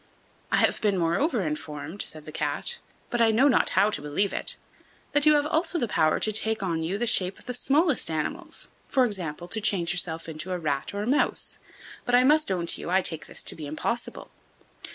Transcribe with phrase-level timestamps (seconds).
[0.51, 2.79] "I have been, moreover, informed," said the Cat,
[3.11, 4.55] "but I know not how to believe it,
[5.11, 8.09] that you have also the power to take on you the shape of the smallest
[8.09, 11.59] animals; for example, to change yourself into a rat or a mouse;
[12.03, 14.31] but I must own to you I take this to be impossible."